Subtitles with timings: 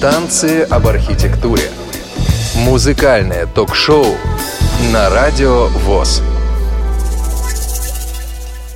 [0.00, 1.70] Танцы об архитектуре.
[2.66, 4.04] Музыкальное ток-шоу
[4.92, 6.22] на радио ВОЗ.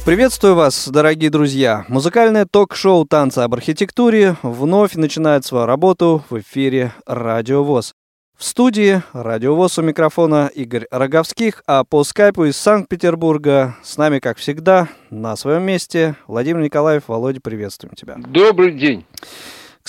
[0.07, 1.85] Приветствую вас, дорогие друзья!
[1.89, 7.93] Музыкальное ток-шоу «Танцы об архитектуре» вновь начинает свою работу в эфире «Радио ВОЗ».
[8.39, 14.21] В студии «Радио ВОЗ» у микрофона Игорь Роговских, а по скайпу из Санкт-Петербурга с нами,
[14.21, 17.03] как всегда, на своем месте Владимир Николаев.
[17.09, 18.17] Володя, приветствуем тебя.
[18.17, 19.05] Добрый день.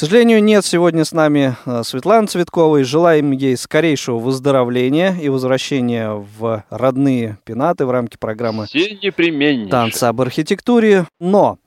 [0.01, 2.83] К сожалению, нет сегодня с нами э, Светланы Цветковой.
[2.83, 6.09] Желаем ей скорейшего выздоровления и возвращения
[6.39, 8.65] в родные пенаты в рамки программы.
[9.69, 11.05] «Танцы об архитектуре».
[11.19, 11.59] Но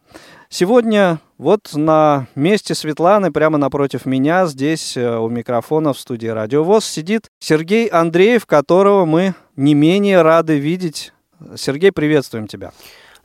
[0.49, 6.65] сегодня вот на месте Светланы, прямо напротив меня, здесь э, у микрофона в студии «Радио
[6.65, 11.13] ВОЗ» сидит Сергей Андреев, которого мы не менее рады видеть.
[11.55, 12.73] Сергей, приветствуем тебя.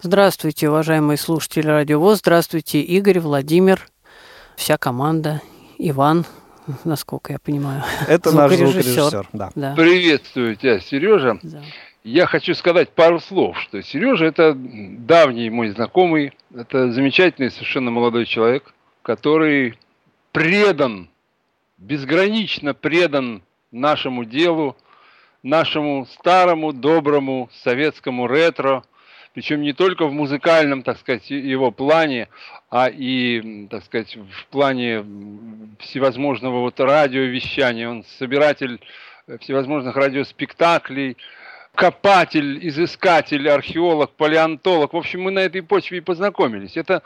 [0.04, 2.20] Здравствуйте, уважаемые слушатели Радио ВОЗ.
[2.20, 3.88] Здравствуйте, Игорь, Владимир,
[4.60, 5.42] вся команда,
[5.78, 6.26] Иван,
[6.84, 7.82] насколько я понимаю.
[8.08, 9.28] Это наш звукорежиссер.
[9.34, 9.52] Да.
[9.56, 9.74] Да.
[9.74, 11.40] Приветствую тебя, Сережа.
[11.42, 11.62] Да.
[12.04, 18.26] Я хочу сказать пару слов, что Сережа это давний мой знакомый, это замечательный совершенно молодой
[18.26, 19.78] человек, который
[20.34, 21.10] предан,
[21.78, 23.42] безгранично предан
[23.72, 24.76] нашему делу,
[25.42, 28.84] нашему старому, доброму советскому ретро,
[29.34, 32.28] причем не только в музыкальном, так сказать, его плане,
[32.70, 35.04] а и, так сказать, в плане
[35.80, 37.90] всевозможного вот радиовещания.
[37.90, 38.80] Он собиратель
[39.40, 41.18] всевозможных радиоспектаклей,
[41.76, 44.94] копатель, изыскатель, археолог, палеонтолог.
[44.94, 46.78] В общем, мы на этой почве и познакомились.
[46.78, 47.02] Это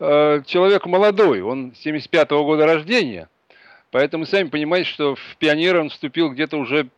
[0.00, 3.28] э, человек молодой, он 75-го года рождения,
[3.90, 6.88] поэтому сами понимаете, что в пионеры он вступил где-то уже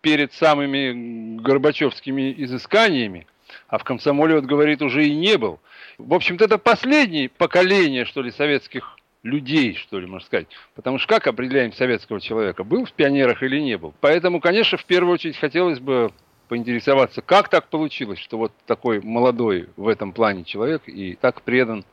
[0.00, 3.26] перед самыми горбачевскими изысканиями,
[3.68, 5.60] а в комсомоле, вот говорит, уже и не был.
[5.98, 10.46] В общем-то, это последнее поколение, что ли, советских людей, что ли, можно сказать.
[10.74, 13.94] Потому что как определяем советского человека, был в пионерах или не был?
[14.00, 16.12] Поэтому, конечно, в первую очередь хотелось бы
[16.48, 21.84] поинтересоваться, как так получилось, что вот такой молодой в этом плане человек и так предан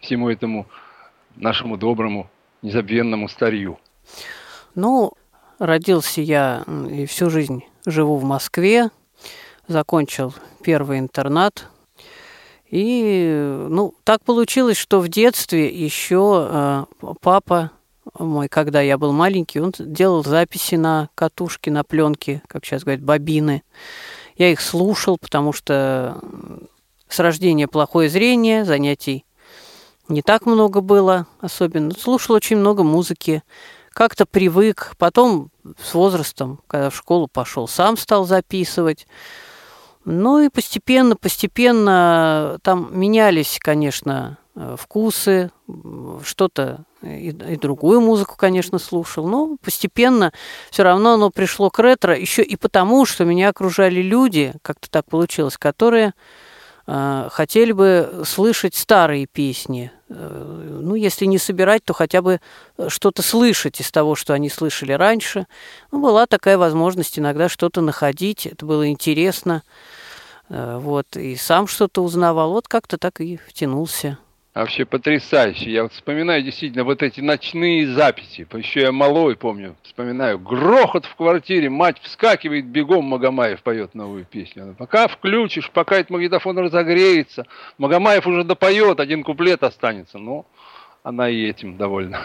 [0.00, 0.66] всему этому
[1.36, 2.28] нашему доброму,
[2.62, 3.78] незабвенному старью.
[4.74, 5.12] Ну,
[5.58, 8.90] родился я и всю жизнь живу в Москве,
[9.68, 11.68] закончил первый интернат.
[12.68, 16.84] И, ну, так получилось, что в детстве еще э,
[17.20, 17.70] папа
[18.18, 23.04] мой, когда я был маленький, он делал записи на катушке, на пленке, как сейчас говорят,
[23.04, 23.62] бобины.
[24.36, 26.20] Я их слушал, потому что
[27.08, 29.26] с рождения плохое зрение, занятий
[30.08, 31.92] не так много было особенно.
[31.94, 33.42] Слушал очень много музыки,
[33.90, 34.94] как-то привык.
[34.98, 35.50] Потом
[35.82, 39.06] с возрастом, когда в школу пошел, сам стал записывать.
[40.08, 45.50] Ну и постепенно, постепенно там менялись, конечно, э, вкусы,
[46.24, 50.32] что-то и, и другую музыку, конечно, слушал, но постепенно
[50.70, 55.06] все равно оно пришло к ретро, еще и потому, что меня окружали люди, как-то так
[55.06, 56.14] получилось, которые
[56.86, 59.90] э, хотели бы слышать старые песни.
[60.08, 62.40] Э, ну, если не собирать, то хотя бы
[62.88, 65.46] что-то слышать из того, что они слышали раньше.
[65.90, 69.62] Ну, была такая возможность иногда что-то находить, это было интересно.
[70.48, 72.52] Э, вот, и сам что-то узнавал.
[72.52, 74.18] Вот как-то так и втянулся.
[74.56, 75.70] Вообще потрясающе.
[75.70, 78.46] Я вот вспоминаю действительно вот эти ночные записи.
[78.54, 80.38] Еще я малой помню, вспоминаю.
[80.38, 84.74] Грохот в квартире, мать вскакивает, бегом Магомаев поет новую песню.
[84.78, 87.44] Пока включишь, пока этот магнитофон разогреется,
[87.76, 90.16] Магомаев уже допоет, один куплет останется.
[90.16, 90.46] Но
[91.02, 92.20] она и этим довольна.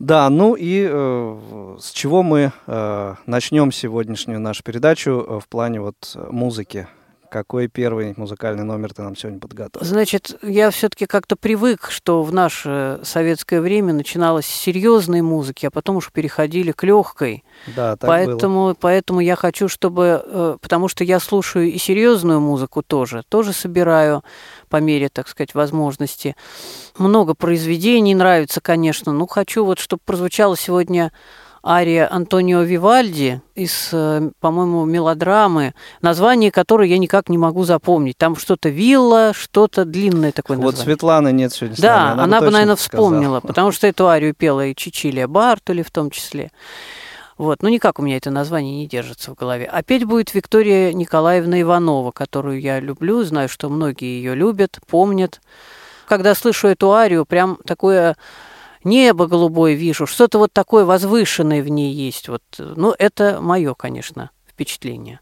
[0.00, 5.80] Да, ну и э, с чего мы э, начнем сегодняшнюю нашу передачу э, в плане
[5.80, 6.88] вот музыки?
[7.36, 9.84] Какой первый музыкальный номер ты нам сегодня подготовил?
[9.84, 15.70] Значит, я все-таки как-то привык, что в наше советское время начиналось с серьезной музыки, а
[15.70, 17.44] потом уж переходили к легкой.
[17.76, 18.76] Да, так поэтому, было.
[18.80, 24.24] поэтому я хочу, чтобы, э, потому что я слушаю и серьезную музыку тоже, тоже собираю
[24.70, 26.36] по мере, так сказать, возможности.
[26.96, 31.12] Много произведений нравится, конечно, но хочу вот, чтобы прозвучало сегодня
[31.66, 38.16] ария Антонио Вивальди из, э, по-моему, мелодрамы, название которой я никак не могу запомнить.
[38.16, 40.84] Там что-то вилла, что-то длинное такое Вот название.
[40.84, 43.06] Светланы нет сегодня Да, нами, она, она, бы, наверное, сказала.
[43.08, 46.50] вспомнила, потому что эту арию пела и Чичилия Бартули в том числе.
[47.38, 49.68] Вот, ну никак у меня это название не держится в голове.
[49.70, 55.40] А петь будет Виктория Николаевна Иванова, которую я люблю, знаю, что многие ее любят, помнят.
[56.06, 58.16] Когда слышу эту арию, прям такое
[58.86, 62.28] небо голубое вижу, что-то вот такое возвышенное в ней есть.
[62.28, 65.20] Вот, ну, это мое, конечно, впечатление.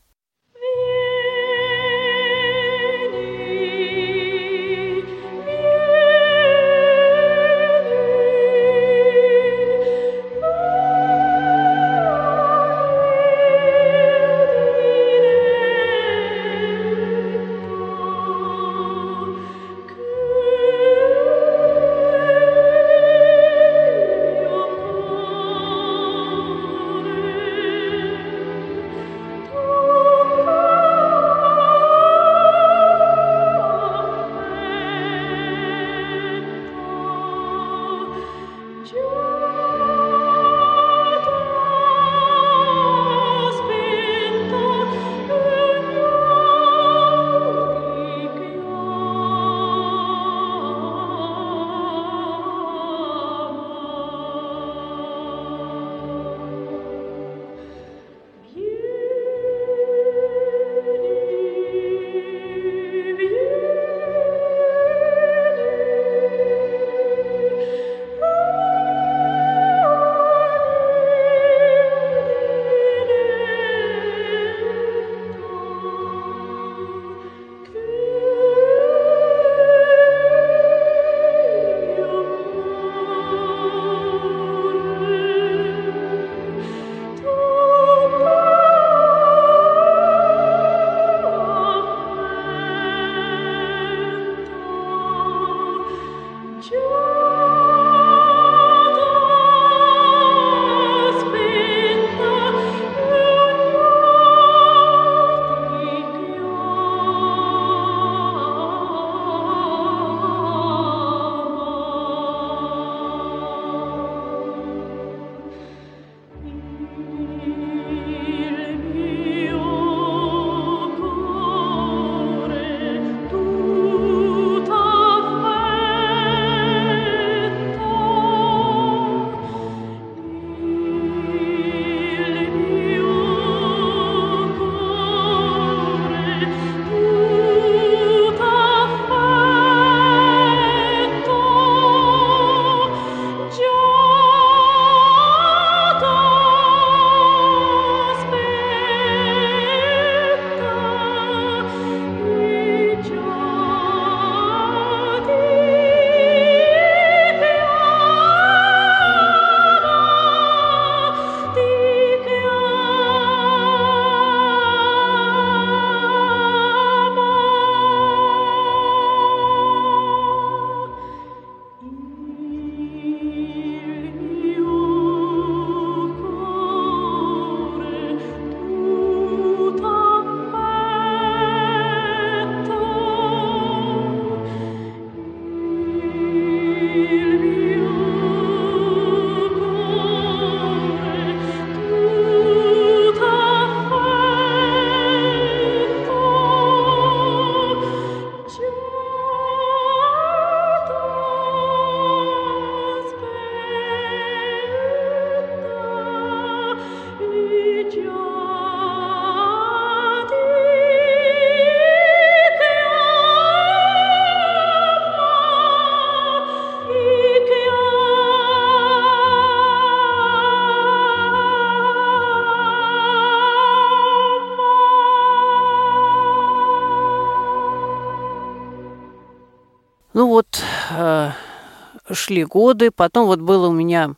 [232.15, 232.91] Шли годы.
[232.91, 234.15] Потом вот было у меня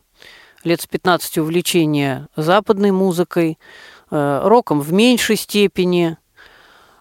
[0.63, 3.57] лет с 15 увлечение западной музыкой,
[4.11, 6.17] э, роком в меньшей степени.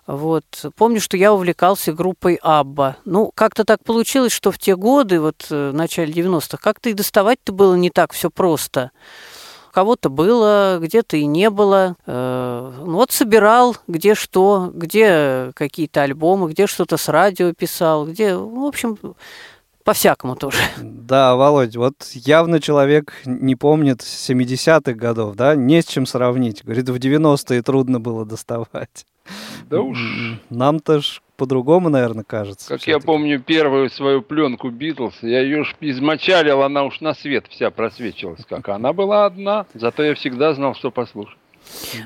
[0.07, 0.45] Вот.
[0.77, 2.97] Помню, что я увлекался группой Абба.
[3.05, 6.95] Ну, как-то так получилось, что в те годы, вот э, в начале 90-х, как-то и
[6.95, 8.93] доставать-то было не так все просто.
[9.73, 11.97] Кого-то было, где-то и не было.
[12.07, 18.37] Э, ну, вот собирал, где что, где какие-то альбомы, где что-то с радио писал, где,
[18.37, 18.97] в общем,
[19.87, 20.59] по-всякому тоже.
[20.83, 26.65] Да, Володь, вот явно человек не помнит 70-х годов, да, не с чем сравнить.
[26.65, 29.07] Говорит, в 90-е трудно было доставать.
[29.71, 29.99] Да уж.
[30.51, 32.69] Нам-то ж по-другому, наверное, кажется.
[32.69, 37.47] Как я помню первую свою пленку Битлз, я ее ж измочалил, она уж на свет
[37.49, 38.69] вся просвечивалась как.
[38.69, 41.39] Она была одна, зато я всегда знал, что послушать.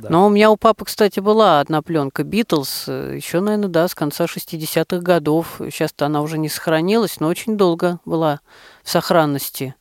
[0.00, 0.08] Да.
[0.08, 3.94] Но у меня у папы, кстати, была одна пленка Битлз, э, еще, наверное, да, с
[3.94, 5.56] конца 60-х годов.
[5.58, 8.40] Сейчас-то она уже не сохранилась, но очень долго была
[8.82, 9.74] в сохранности.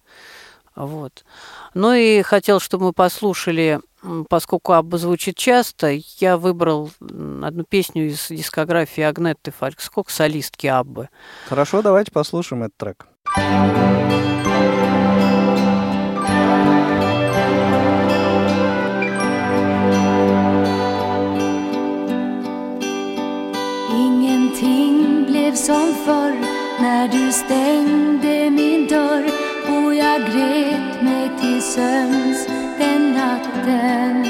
[0.75, 1.25] Вот.
[1.73, 3.81] Ну и хотел, чтобы мы послушали,
[4.29, 11.09] поскольку Абба звучит часто, я выбрал одну песню из дискографии Агнетты Фалькскок, солистки Аббы.
[11.47, 13.07] Хорошо, давайте послушаем этот трек.
[25.49, 26.35] Blev som förr
[26.79, 29.25] när du stängde min dörr
[29.67, 34.23] och jag grät mig till sömns den natten.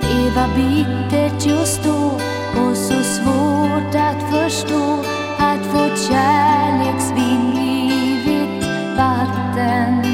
[0.00, 2.20] Det var bittert just då
[2.60, 5.04] och så svårt att förstå
[5.38, 8.66] att vårt kärleksvind blivit
[8.96, 10.04] vatten.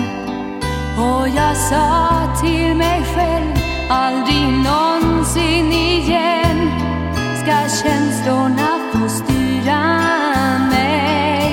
[0.99, 2.09] Och jag sa
[2.43, 3.55] till mig själv
[3.91, 6.71] aldrig någonsin igen
[7.43, 8.82] ska känslorna
[9.63, 11.53] styra mig.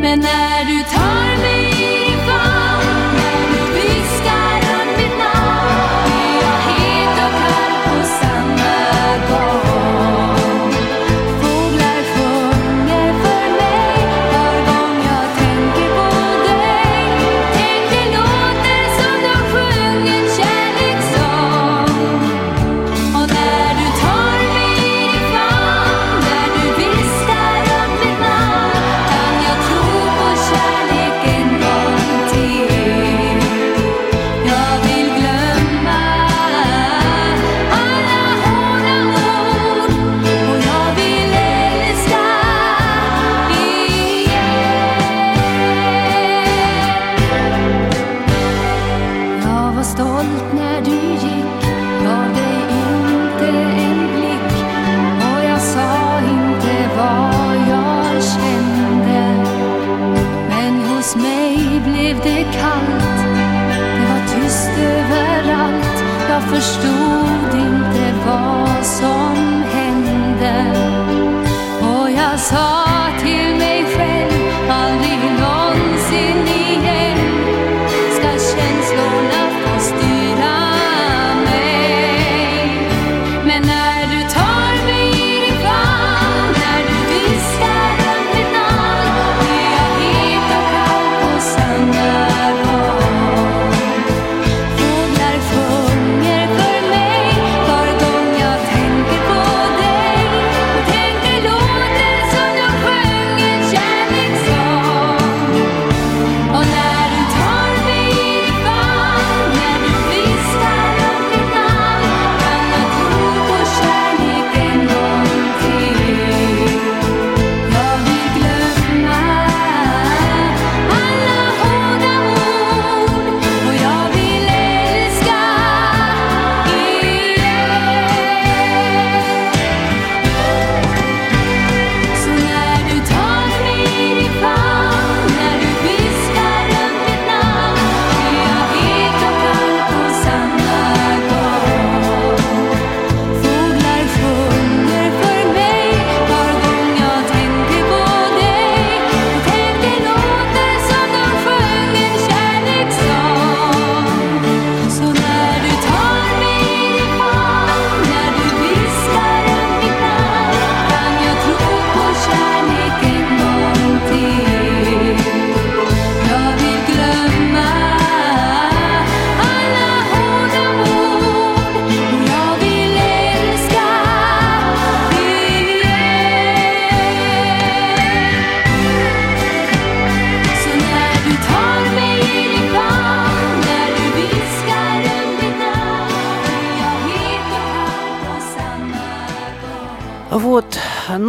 [0.00, 1.35] Men när du tar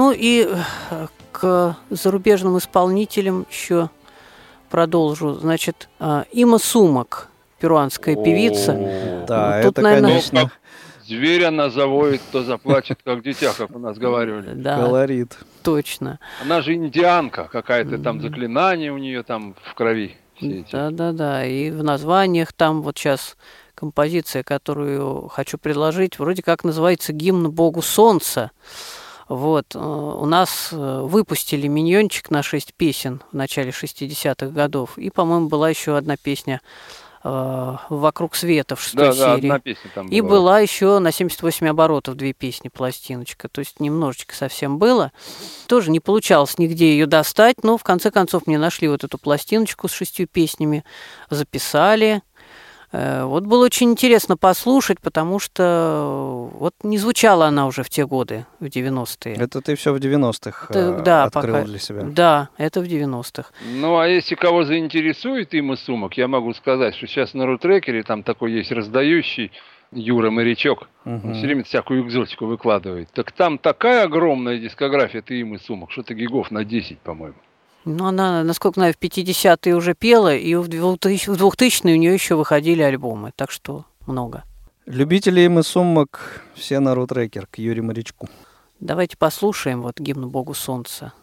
[0.08, 3.90] Ну и э, к зарубежным исполнителям еще
[4.70, 5.34] продолжу.
[5.34, 7.28] Значит, э, Има Сумак,
[7.60, 9.26] перуанская певица.
[9.28, 10.50] Да, тут, это, наверное- конечно, Ну,
[11.06, 14.54] Зверя она завоет, то заплачет, как дитя, как у нас говорили.
[14.54, 15.38] Да, колорит.
[15.62, 16.20] точно.
[16.42, 20.16] Она же индианка, какая-то там заклинание у нее там в крови.
[20.38, 20.72] все эти.
[20.72, 21.46] Да, да, да.
[21.46, 23.36] И в названиях там вот сейчас
[23.76, 28.52] композиция, которую хочу предложить, вроде как называется гимн Богу Солнца.
[29.30, 29.76] Вот.
[29.76, 34.98] э, У нас э, выпустили миньончик на шесть песен в начале 60-х годов.
[34.98, 36.62] И, по-моему, была еще одна песня
[37.24, 39.48] э, «Вокруг света» в шестой Да, да, серии.
[39.48, 40.30] одна песня там И была.
[40.30, 43.50] была еще на 78 оборотов две песни, пластиночка.
[43.50, 45.12] То есть немножечко совсем было.
[45.68, 49.90] Тоже не получалось нигде ее достать, но в конце концов мне нашли вот эту пластиночку
[49.90, 50.86] с шестью песнями,
[51.30, 52.22] записали.
[52.94, 57.90] Э, Вот было очень интересно послушать, потому что э, вот не звучала она уже в
[57.90, 59.36] те годы, в 90-е.
[59.36, 62.04] Это ты все в 90-х Это- э, да, открыл пока- для себя.
[62.04, 63.50] Да, это в 90-х.
[63.76, 68.04] Ну, а если кого заинтересует им и сумок, я могу сказать, что сейчас на рутрекере
[68.04, 69.52] там такой есть раздающий
[69.92, 70.88] Юра Морячок.
[71.06, 71.34] Он Мгм.
[71.34, 73.10] все время всякую экзотику выкладывает.
[73.14, 77.36] Так там такая огромная дискография ты им и сумок, что-то гигов на 10, по-моему.
[77.88, 82.14] Ну, она, насколько знаю, в 50-е уже пела, и в 2000 в 2000-е у нее
[82.14, 84.44] еще выходили альбомы, так что много.
[84.86, 88.28] Любители им и сумок все на рутрекер к Юрию Морячку.
[88.82, 91.14] Давайте послушаем вот гимн Богу Солнца.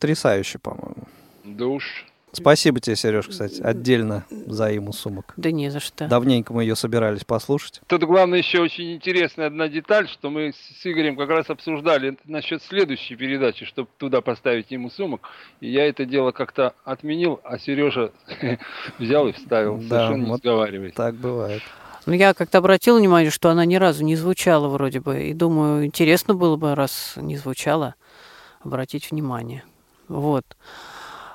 [0.00, 1.04] Потрясающе, по-моему.
[1.44, 2.06] Да уж.
[2.32, 5.34] Спасибо тебе, Сереж, кстати, отдельно за иму сумок.
[5.36, 6.08] Да не за что.
[6.08, 7.82] Давненько мы ее собирались послушать.
[7.86, 12.62] Тут главное еще очень интересная одна деталь, что мы с Игорем как раз обсуждали насчет
[12.62, 15.28] следующей передачи, чтобы туда поставить ему сумок.
[15.60, 18.10] И я это дело как-то отменил, а Сережа
[18.98, 20.94] взял и вставил, Да, совершенно не вот сговариваясь.
[20.94, 21.60] Так бывает.
[22.06, 25.24] Но я как-то обратила внимание, что она ни разу не звучала вроде бы.
[25.24, 27.96] И думаю, интересно было бы, раз не звучала,
[28.64, 29.62] обратить внимание.
[30.10, 30.44] Вот.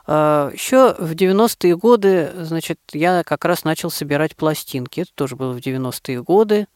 [0.05, 5.01] А, Еще в 90-е годы, значит, я как раз начал собирать пластинки.
[5.01, 6.67] Это тоже было в 90-е годы.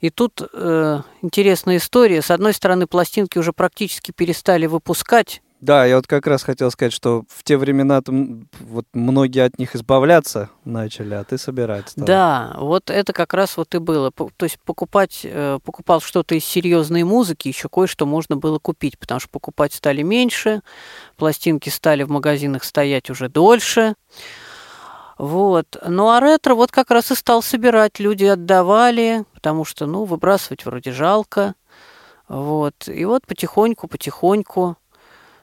[0.00, 2.22] И тут э, интересная история.
[2.22, 5.42] С одной стороны, пластинки уже практически перестали выпускать.
[5.60, 9.58] Да, я вот как раз хотел сказать, что в те времена там вот многие от
[9.58, 12.06] них избавляться начали, а ты собирать стал.
[12.06, 14.10] Да, вот это как раз вот и было.
[14.10, 19.20] То есть покупать, э, покупал что-то из серьезной музыки, еще кое-что можно было купить, потому
[19.20, 20.62] что покупать стали меньше,
[21.16, 23.96] пластинки стали в магазинах стоять уже дольше.
[25.18, 25.76] Вот.
[25.86, 28.00] Ну а ретро вот как раз и стал собирать.
[28.00, 31.54] Люди отдавали, потому что, ну, выбрасывать вроде жалко.
[32.28, 32.88] Вот.
[32.88, 34.78] И вот потихоньку, потихоньку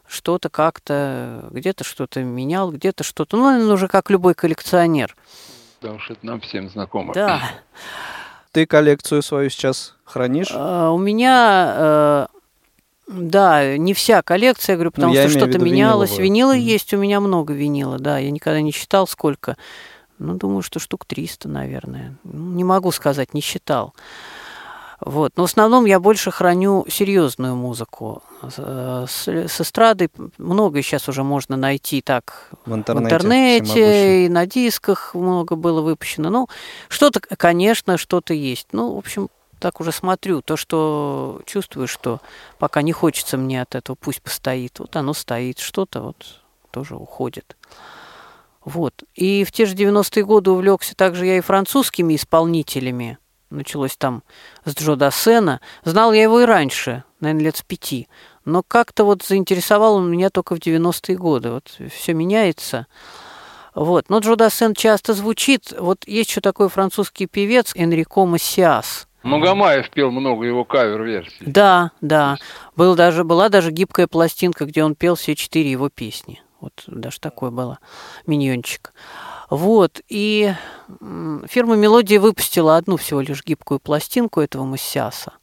[0.08, 3.38] что-то как-то, где-то что-то менял, где-то что-то.
[3.38, 5.16] Ну, наверное, уже как любой коллекционер.
[5.80, 7.14] Потому что это нам всем знакомо.
[7.14, 7.42] Да.
[8.52, 10.50] Ты коллекцию свою сейчас хранишь?
[10.54, 12.28] А, У меня, э,
[13.08, 16.18] да, не вся коллекция, я говорю, потому Ну, я что что-то менялось.
[16.18, 16.62] Винила Мгм.
[16.62, 18.18] есть, у меня много винила, да.
[18.18, 19.58] Я никогда не считал, сколько.
[20.18, 22.16] Ну, думаю, что штук 300, наверное.
[22.24, 23.94] Ну, Не могу сказать, не считал.
[25.00, 25.34] Вот.
[25.36, 28.24] Но в основном я больше храню серьезную музыку.
[28.42, 28.56] С,
[29.08, 33.06] с- с эстрадой много сейчас уже можно найти так В в интернете?
[33.16, 34.26] интернете, всемогущий?
[34.26, 36.30] и на дисках много было выпущено.
[36.32, 36.48] Ну,
[36.90, 38.70] что-то, конечно, что-то есть.
[38.72, 39.30] Ну, в общем,
[39.60, 40.42] так уже смотрю.
[40.42, 42.20] То, что чувствую, что
[42.58, 44.80] пока не хочется мне от этого, пусть постоит.
[44.80, 45.60] Вот оно стоит.
[45.60, 47.56] Что-то вот тоже уходит.
[48.66, 49.04] Вот.
[49.14, 53.18] И в те же 90-е годы увлекся также я и французскими исполнителями.
[53.50, 54.24] Началось там
[54.66, 55.62] с Джо Дассена.
[55.84, 58.08] Знал я его и раньше, наверное, лет с пяти.
[58.46, 61.52] Но как-то вот заинтересовал он меня только в 90-е годы.
[61.52, 62.88] Вот все меняется.
[63.74, 64.10] Вот.
[64.10, 65.74] Но Джо Дассен часто звучит.
[65.78, 69.08] Вот есть еще такой французский певец Энрико Массиас.
[69.24, 71.38] Магомаев пел много его кавер-версий.
[71.42, 72.38] Да, да.
[72.76, 76.42] Был даже, была даже гибкая пластинка, где он пел все четыре его песни.
[76.60, 77.80] Вот даже такое было.
[78.26, 78.94] Миньончик.
[79.50, 80.02] Вот.
[80.10, 80.54] И
[81.48, 85.34] фирма «Мелодия» выпустила одну всего лишь гибкую пластинку этого Массиаса.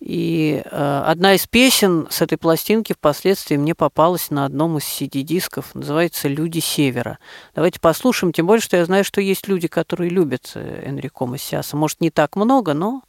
[0.00, 5.74] И э, одна из песен с этой пластинки впоследствии мне попалась на одном из CD-дисков.
[5.74, 7.18] Называется «Люди Севера».
[7.54, 11.78] Давайте послушаем, тем более, что я знаю, что есть люди, которые любят э, Энрико Массиаса.
[11.78, 13.02] Может, не так много, но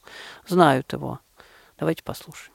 [0.48, 1.20] знают его.
[1.78, 2.55] Давайте послушаем.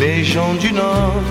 [0.00, 1.24] Les gens du Nord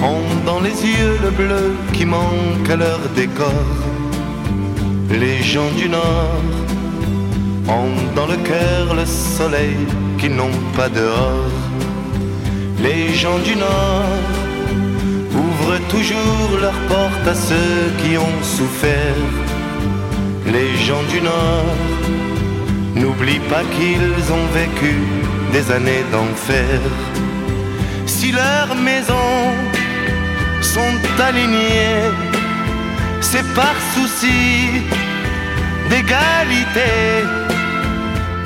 [0.00, 3.66] ont dans les yeux le bleu qui manque à leur décor.
[5.10, 6.44] Les gens du Nord
[7.68, 9.76] ont dans le cœur le soleil
[10.18, 11.56] qu'ils n'ont pas dehors.
[12.80, 14.20] Les gens du Nord
[15.42, 19.20] ouvrent toujours leurs portes à ceux qui ont souffert.
[20.46, 21.76] Les gens du Nord
[22.94, 24.94] n'oublient pas qu'ils ont vécu
[25.52, 26.78] des années d'enfer.
[28.22, 29.50] Si leurs maisons
[30.60, 32.06] sont alignées,
[33.20, 34.84] c'est par souci
[35.90, 36.92] d'égalité.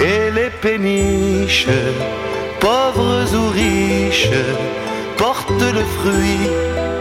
[0.01, 1.69] Et les péniches,
[2.59, 4.31] pauvres ou riches,
[5.19, 6.47] portent le fruit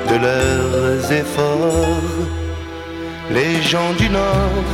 [0.09, 2.27] de leurs efforts.
[3.31, 4.65] Les gens du Nord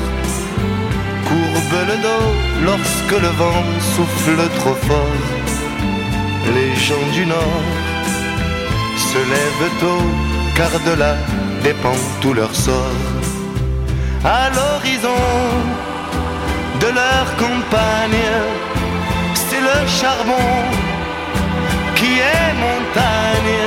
[1.27, 2.29] courbent le dos
[2.65, 5.27] lorsque le vent souffle trop fort.
[6.55, 7.80] Les gens du Nord
[9.13, 10.05] se lèvent tôt
[10.55, 11.13] car de là
[11.63, 13.07] dépend tout leur sort.
[14.23, 15.23] À l'horizon
[16.83, 18.29] de leur campagne,
[19.43, 20.49] c'est le charbon
[21.97, 23.61] qui est montagne.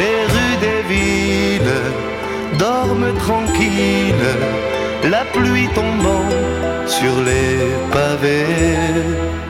[0.00, 1.78] Les rues des villes
[2.58, 4.32] dorment tranquilles,
[5.14, 6.28] la pluie tombant
[6.86, 7.56] sur les
[7.94, 9.45] pavés.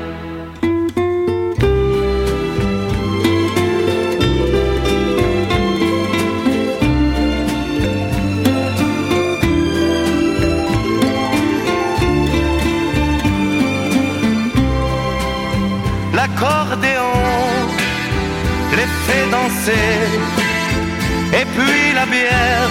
[21.40, 22.70] Et puis la bière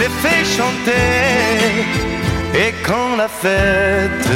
[0.00, 1.08] les fait chanter.
[2.54, 4.32] Et quand la fête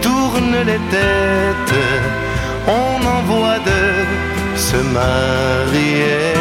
[0.00, 1.84] tourne les têtes,
[2.66, 3.82] on envoie de
[4.56, 6.34] se marier.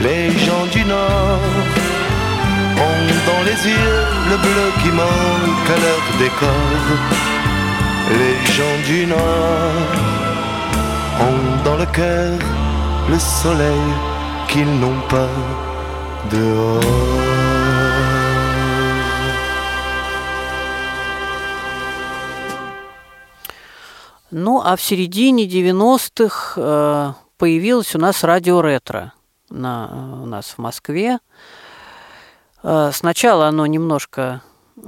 [0.00, 1.40] Les gens du Nord
[2.88, 6.82] ont dans les yeux le bleu qui manque à leur décor.
[8.20, 10.09] Les gens du Nord
[11.28, 12.38] ont dans le cœur
[13.08, 13.86] le soleil
[14.48, 15.30] qu'ils n'ont pas
[16.30, 17.30] dehors.
[24.32, 29.12] Ну, а в середине 90-х э, появилось у нас радио ретро
[29.48, 31.18] на, у нас в Москве.
[32.62, 34.42] Э, сначала оно немножко
[34.76, 34.80] э,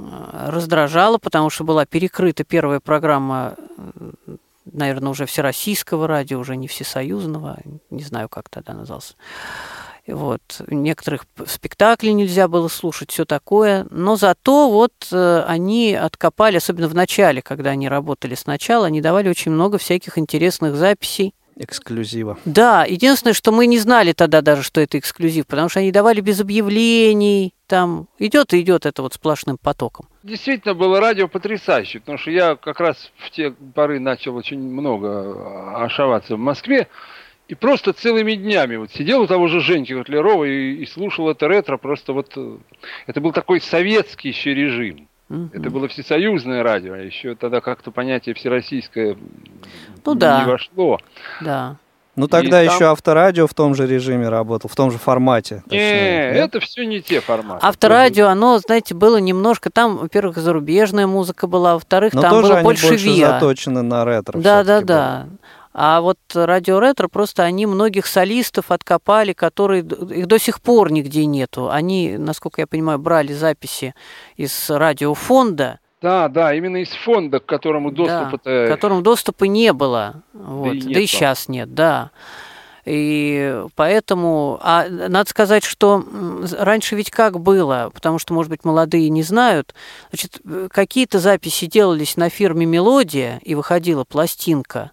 [0.49, 4.37] раздражало, потому что была перекрыта первая программа, э,
[4.73, 7.59] наверное, уже всероссийского радио, уже не всесоюзного,
[7.91, 9.15] не знаю, как тогда назывался.
[10.07, 10.41] Вот.
[10.67, 13.87] Некоторых спектаклей нельзя было слушать, все такое.
[13.91, 19.29] Но зато вот э, они откопали, особенно в начале, когда они работали сначала, они давали
[19.29, 21.35] очень много всяких интересных записей.
[21.57, 22.39] Эксклюзива.
[22.45, 26.21] Да, единственное, что мы не знали тогда даже, что это эксклюзив, потому что они давали
[26.21, 30.07] без объявлений, там идет и идет это вот сплошным потоком.
[30.23, 35.85] Действительно было радио потрясающе, потому что я как раз в те поры начал очень много
[35.85, 36.89] ошиваться в Москве.
[37.49, 41.49] И просто целыми днями вот сидел у того же Женьки Котлярова и, и слушал это
[41.49, 41.77] ретро.
[41.77, 42.57] Просто вот э,
[43.07, 45.09] это был такой советский еще режим.
[45.29, 45.51] Мгм.
[45.53, 49.17] Это было всесоюзное радио, а еще тогда как-то понятие всероссийское
[50.05, 50.45] Ну не да.
[50.47, 50.99] вошло.
[51.41, 51.77] Да.
[52.15, 55.63] Ну тогда И там- еще авторадио в том же режиме работал, в том же формате.
[55.65, 57.65] Не, точнее, это все не те форматы.
[57.67, 62.57] Авторадио, оно, знаете, было немножко, там, во-первых, зарубежная музыка была, во-вторых, Но там тоже было
[62.59, 63.29] они больше больше ВИА.
[63.29, 64.39] заточены на ретро.
[64.39, 65.27] Да, да, да.
[65.75, 71.25] А вот радио ретро просто они многих солистов откопали, которые их до сих пор нигде
[71.25, 71.71] нету.
[71.71, 73.95] Они, насколько я понимаю, брали записи
[74.37, 78.67] из радиофонда, Да, да, именно из фонда, к которому да, доступа-то...
[78.67, 80.23] к которым доступа не было.
[80.33, 80.75] Вот.
[80.75, 82.11] и Да и, сейчас нет, да.
[82.85, 86.05] И поэтому, а надо сказать, что
[86.59, 89.75] раньше ведь как было, потому что, может быть, молодые не знают,
[90.11, 90.41] значит,
[90.71, 94.91] какие-то записи делались на фирме «Мелодия» и выходила пластинка,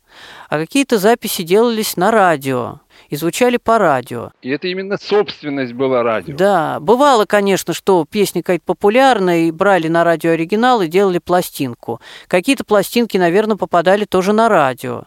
[0.49, 4.32] а какие-то записи делались на радио и звучали по радио.
[4.42, 6.36] И это именно собственность была радио.
[6.36, 12.02] Да, бывало, конечно, что песня какая-то популярная, и брали на радио оригинал и делали пластинку.
[12.28, 15.04] Какие-то пластинки, наверное, попадали тоже на радио.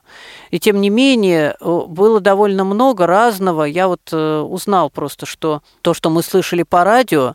[0.51, 3.65] И тем не менее, э, было довольно много разного.
[3.65, 7.35] Я вот э, узнал просто, что то, что мы слышали по радио,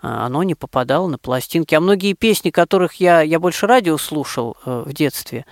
[0.00, 1.74] оно не попадало на пластинки.
[1.74, 5.44] А многие песни, которых я, я больше радио слушал э, в детстве,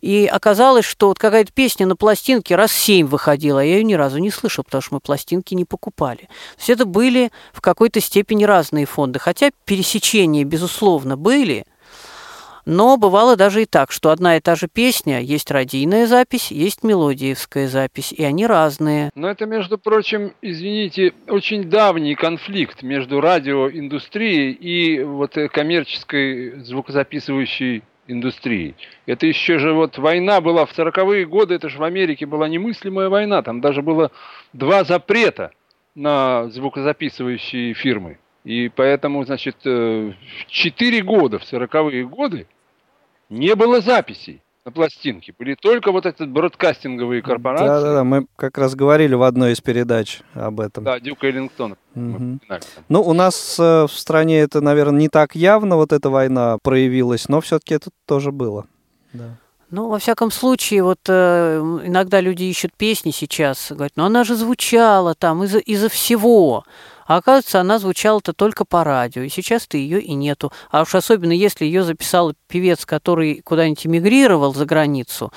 [0.00, 3.94] и оказалось, что вот какая-то песня на пластинке раз семь выходила, а я ее ни
[3.94, 6.22] разу не слышал, потому что мы пластинки не покупали.
[6.22, 9.18] То есть это были в какой-то степени разные фонды.
[9.18, 11.64] Хотя пересечения, безусловно, были,
[12.64, 16.84] но бывало даже и так, что одна и та же песня, есть радийная запись, есть
[16.84, 19.10] мелодиевская запись, и они разные.
[19.14, 27.82] Но это, между прочим, извините, очень давний конфликт между радиоиндустрией и вот э, коммерческой звукозаписывающей
[28.06, 28.74] индустрией.
[29.06, 33.08] Это еще же вот война была в 40-е годы, это же в Америке была немыслимая
[33.08, 34.10] война, там даже было
[34.52, 35.52] два запрета
[35.94, 38.18] на звукозаписывающие фирмы.
[38.44, 40.12] И поэтому, значит, э,
[40.46, 42.46] в 4 года, в 40-е годы,
[43.28, 45.34] не было записей на пластинке.
[45.38, 47.66] Были только вот эти бродкастинговые корпорации.
[47.66, 48.04] Да, да, да.
[48.04, 50.84] Мы как раз говорили в одной из передач об этом.
[50.84, 51.76] Да, Дюка Эллингтона.
[51.94, 52.40] там.
[52.88, 57.28] Ну, у нас э, в стране это, наверное, не так явно, вот эта война проявилась,
[57.28, 58.66] но все-таки это тоже было.
[59.12, 59.36] Да.
[59.70, 64.36] Ну, во всяком случае, вот э, иногда люди ищут песни сейчас, говорят, ну она же
[64.36, 66.64] звучала там из-за из всего.
[67.06, 70.52] А оказывается, она звучала-то только по радио, и сейчас-то ее и нету.
[70.70, 75.32] А уж особенно, если ее записал певец, который куда-нибудь эмигрировал за границу,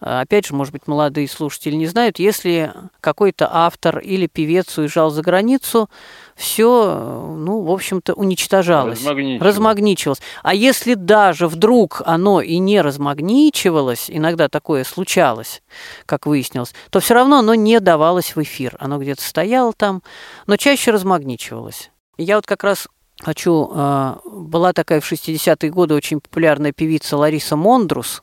[0.00, 5.10] а, опять же, может быть, молодые слушатели не знают, если какой-то автор или певец уезжал
[5.10, 5.88] за границу,
[6.36, 8.98] все, ну, в общем-то, уничтожалось.
[8.98, 9.42] Размагничивалось.
[9.42, 10.20] Размагничивалось.
[10.42, 15.62] А если даже вдруг оно и не размагничивалось, иногда такое случалось,
[16.04, 18.76] как выяснилось, то все равно оно не давалось в эфир.
[18.78, 20.02] Оно где-то стояло там,
[20.46, 21.90] но чаще размагничивалось.
[22.18, 22.86] Я вот как раз
[23.22, 23.70] хочу...
[23.74, 28.22] э, Была такая в 60-е годы очень популярная певица Лариса Мондрус,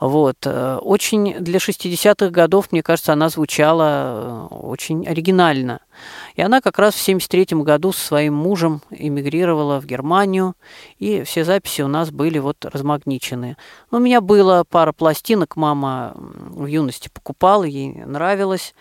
[0.00, 0.36] вот.
[0.44, 5.80] э, Очень для 60-х годов, мне кажется, она звучала э, очень оригинально.
[6.36, 10.54] И она как раз в 73 году со своим мужем эмигрировала в Германию,
[10.98, 13.56] и все записи у нас были вот размагничены.
[13.90, 18.74] Ну, у меня было пара пластинок, мама в юности покупала, ей нравилось.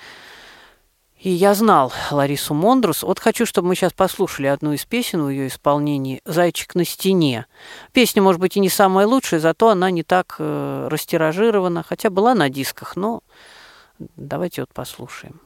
[1.19, 3.01] И я знал Ларису Мондрус.
[3.01, 7.47] Вот хочу, чтобы мы сейчас послушали одну из песен в ее исполнении «Зайчик на стене».
[7.91, 12.35] Песня, может быть, и не самая лучшая, зато она не так э, растиражирована, хотя была
[12.35, 13.21] на дисках, но
[14.15, 15.41] давайте вот послушаем.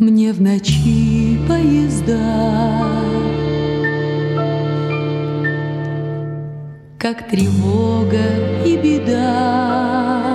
[0.00, 2.18] Мне в ночи поезда,
[6.98, 10.27] как тревога и беда.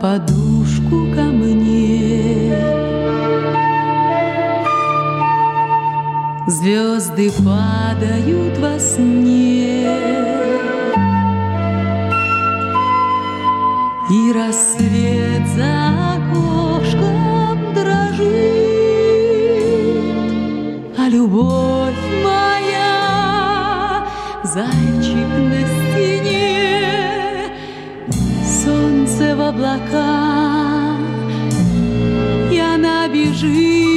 [0.00, 2.54] Подушку ко мне.
[6.46, 9.88] Звезды падают во сне.
[14.10, 18.28] И рассвет за окошком дрожит.
[20.96, 24.06] А любовь моя
[24.44, 25.87] Зайчик на стене
[29.18, 30.96] Солнце в облака.
[32.52, 33.87] И она бежит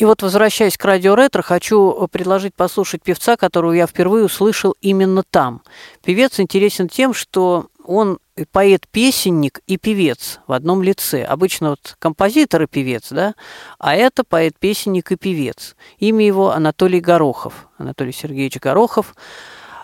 [0.00, 5.22] И вот, возвращаясь к радио ретро, хочу предложить послушать певца, которого я впервые услышал именно
[5.22, 5.60] там.
[6.02, 8.18] Певец интересен тем, что он
[8.50, 11.22] поэт-песенник и певец в одном лице.
[11.22, 13.34] Обычно вот композитор и певец, да,
[13.78, 15.76] а это поэт-песенник и певец.
[15.98, 19.14] Имя его Анатолий Горохов, Анатолий Сергеевич Горохов.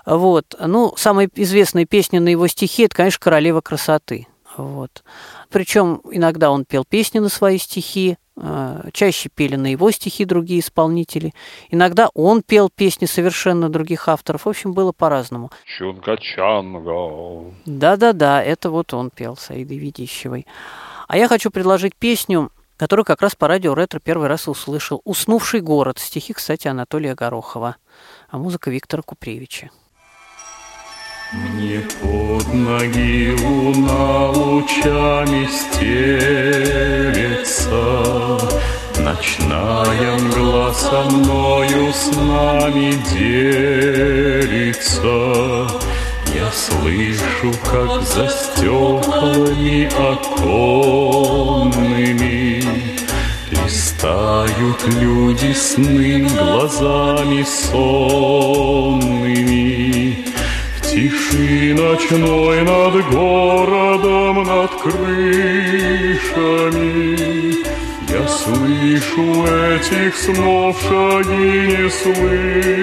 [0.06, 0.56] Вот.
[0.58, 4.28] Ну, самая известная песня на его стихи– это, конечно, «Королева красоты».
[4.56, 5.04] Вот.
[5.50, 8.25] Причем иногда он пел песни на свои стихи, э,
[8.92, 11.32] чаще пели на его стихи другие исполнители.
[11.70, 14.44] Иногда он пел песни совершенно других авторов.
[14.44, 15.50] В общем, было по-разному.
[15.78, 17.54] Чунга-чанга.
[17.64, 20.46] Да-да-да, это вот он пел с Аидой Ведищевой.
[21.08, 25.00] А я хочу предложить песню, которую как раз по радио ретро первый раз услышал.
[25.04, 25.98] «Уснувший город».
[25.98, 27.76] Стихи, кстати, Анатолия Горохова.
[28.28, 29.70] А музыка Виктора Купревича.
[31.32, 35.98] Мне под ноги луна лучами стелется,
[39.00, 44.06] Ночная мгла со мною с нами делится.
[46.32, 51.86] Я слышу, как за стеклами оконными
[53.50, 59.06] Листают люди сны глазами сонными.
[60.96, 65.12] Тиши ночной над городом, над крышами
[68.08, 72.78] Я слышу этих снов шаги неслышные,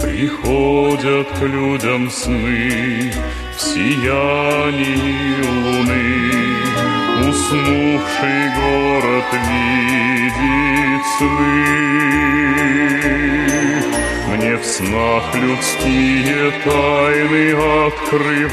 [0.00, 3.12] Приходят к людям сны
[3.54, 6.24] в сиянии луны.
[7.28, 11.80] Уснувший город видит сны.
[14.40, 17.52] Мне в снах людские тайны
[17.86, 18.48] открываются,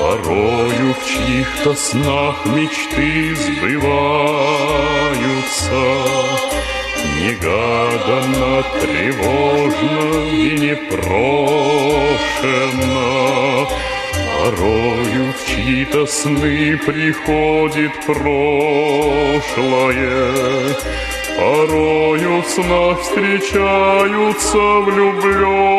[0.00, 3.84] Порою в чьих-то снах мечты сбываются.
[7.20, 11.18] Негаданно, тревожно и непрошенно.
[14.38, 18.56] Порою в чьи-то сны приходит прошлое
[21.36, 25.76] Порою в снах встречаются влюбленные.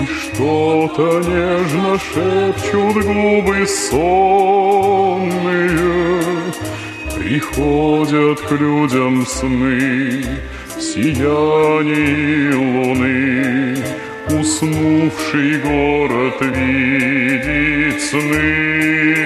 [0.00, 4.80] И что-то нежно шепчут губы сонные.
[7.14, 10.24] Приходят к людям сны
[10.74, 13.76] в сиянии луны.
[14.30, 19.19] Уснувший город видит сны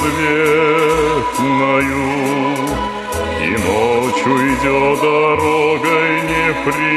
[3.42, 6.92] И ночь уйдет дорогой неприметною,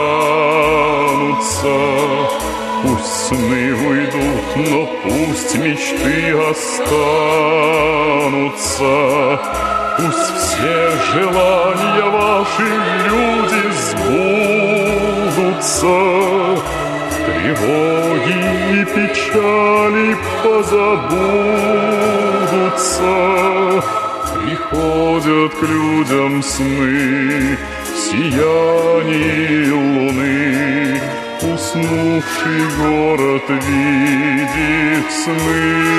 [2.84, 6.18] Пусть сны уйдут, но пусть мечты
[6.50, 7.16] останутся.
[9.98, 12.68] Пусть все желания ваши,
[13.08, 13.64] люди,
[15.32, 15.98] сбудутся.
[17.26, 18.40] Тревоги
[18.72, 20.08] и печали
[20.44, 21.14] позабудутся.
[24.44, 31.00] Приходят к людям сны в сиянии луны.
[31.42, 35.96] Уснувший город видит сны.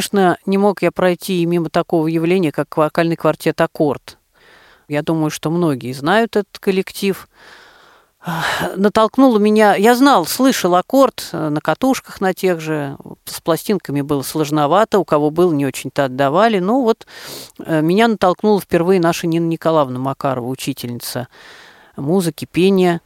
[0.00, 4.16] Конечно, не мог я пройти и мимо такого явления, как вокальный квартет «Аккорд».
[4.88, 7.28] Я думаю, что многие знают этот коллектив.
[8.76, 9.74] Натолкнуло меня...
[9.74, 12.96] Я знал, слышал аккорд на катушках на тех же.
[13.26, 16.60] С пластинками было сложновато, у кого был, не очень-то отдавали.
[16.60, 17.06] Но вот
[17.58, 21.28] э, меня натолкнула впервые наша Нина Николаевна Макарова, учительница
[21.96, 23.02] музыки, пения.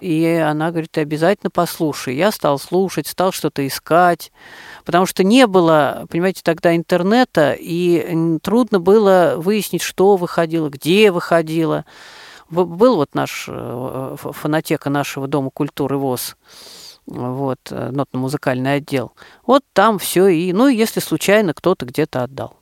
[0.00, 2.14] И она говорит, ты обязательно послушай.
[2.14, 4.32] Я стал слушать, стал что-то искать,
[4.84, 11.84] потому что не было, понимаете, тогда интернета, и трудно было выяснить, что выходило, где выходило.
[12.48, 16.36] Был вот наш э, фонотека нашего Дома культуры ВОЗ,
[17.06, 19.12] вот, э, нотно-музыкальный отдел.
[19.46, 22.56] Вот там все и, ну, если случайно кто-то где-то отдал.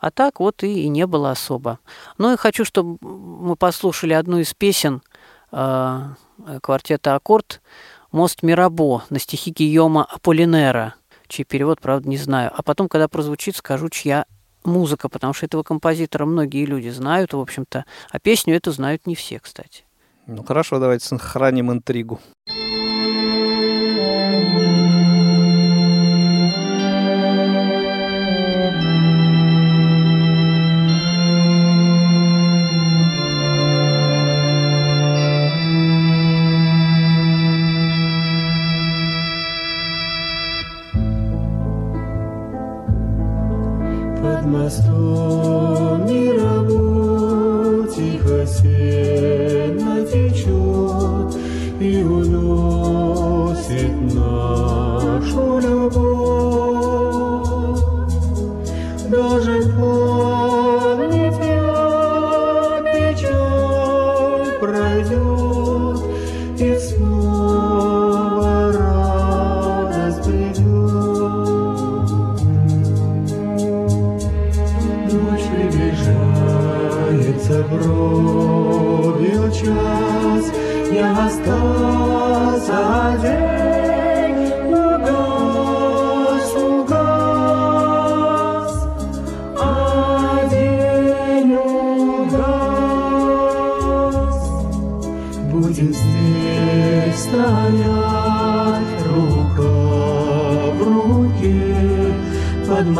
[0.00, 1.78] А так вот и, и не было особо.
[2.18, 5.00] Ну и хочу, чтобы мы послушали одну из песен
[5.52, 7.60] квартета «Аккорд»
[8.10, 10.94] «Мост Мирабо» на стихи Гийома Аполлинера,
[11.28, 12.50] чей перевод, правда, не знаю.
[12.54, 14.26] А потом, когда прозвучит, скажу, чья
[14.64, 19.14] музыка, потому что этого композитора многие люди знают, в общем-то, а песню эту знают не
[19.14, 19.84] все, кстати.
[20.26, 22.20] Ну хорошо, давайте сохраним интригу.
[44.66, 45.31] és.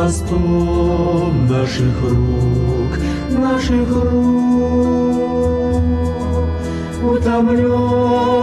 [0.03, 2.99] Под мостом наших рук,
[3.29, 5.33] наших рук,
[7.03, 8.42] утомленная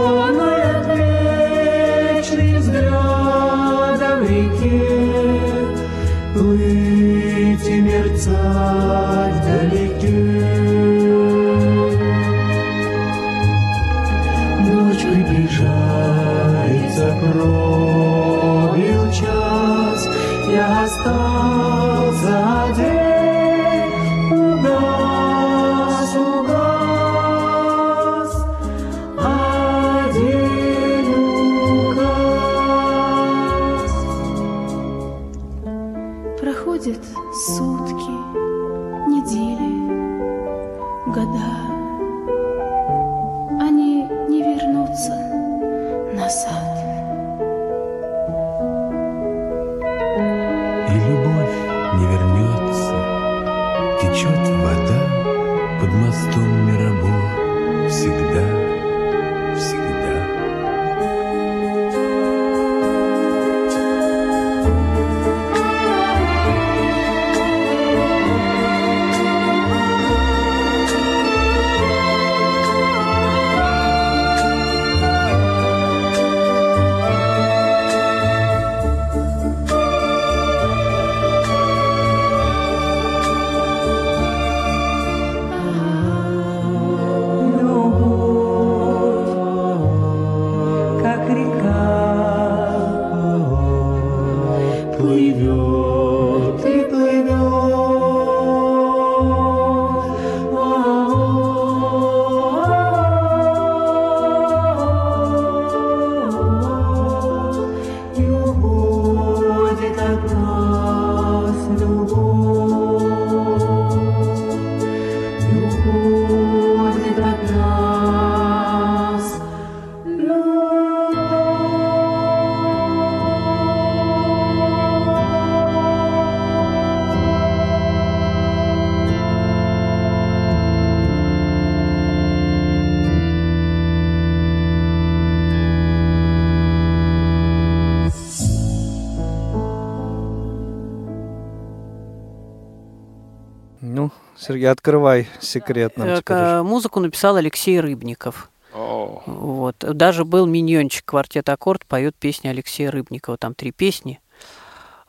[144.51, 146.23] Сергей, открывай секрет нам Э, теперь.
[146.37, 148.49] к- Музыку написал Алексей Рыбников.
[148.73, 149.77] О, Вот.
[149.79, 153.37] Даже был миньончик квартет Аккорд, поет песни Алексея Рыбникова.
[153.37, 154.19] Там три песни.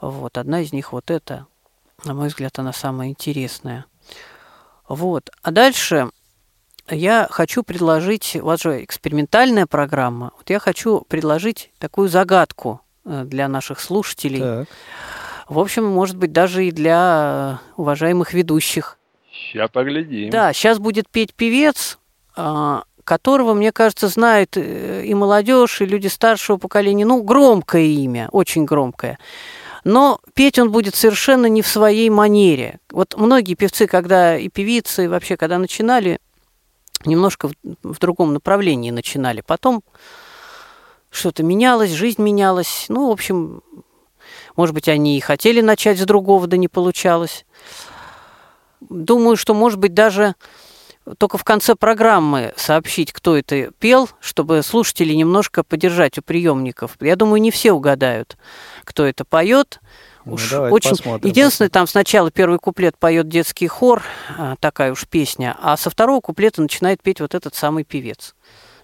[0.00, 0.38] Вот.
[0.38, 1.46] Одна из них вот эта.
[2.04, 3.84] На мой взгляд, она самая интересная.
[4.88, 5.30] Вот.
[5.42, 6.10] А дальше
[6.88, 13.22] я хочу предложить, у вас же экспериментальная программа, вот я хочу предложить такую загадку э,
[13.24, 14.40] для наших слушателей.
[14.40, 14.68] Так.
[15.48, 18.98] В общем, может быть, даже и для э, уважаемых ведущих.
[19.32, 20.30] Сейчас поглядим.
[20.30, 21.98] Да, сейчас будет петь певец,
[22.36, 27.04] а, которого, мне кажется, знает э, и молодежь, и люди старшего поколения.
[27.04, 29.18] Ну, громкое имя, очень громкое.
[29.84, 32.78] Но петь он будет совершенно не в своей манере.
[32.90, 36.20] Вот многие певцы, когда и певицы, и вообще, когда начинали,
[37.04, 37.52] немножко в,
[37.82, 39.42] в другом направлении начинали.
[39.44, 39.82] Потом
[41.10, 42.86] что-то менялось, жизнь менялась.
[42.88, 43.62] Ну, в общем,
[44.56, 47.44] может быть, они и хотели начать с другого, да не получалось.
[48.92, 50.34] Думаю, что, может быть, даже
[51.18, 56.96] только в конце программы сообщить, кто это пел, чтобы слушатели немножко подержать у приемников.
[57.00, 58.36] Я думаю, не все угадают,
[58.84, 59.80] кто это поет.
[60.24, 60.90] Ну, Уж очень...
[60.90, 64.04] посмотрим, Единственное, там сначала первый куплет поет детский хор,
[64.38, 68.36] а, такая уж песня, а со второго куплета начинает петь вот этот самый певец.